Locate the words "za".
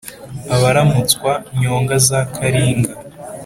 2.07-2.19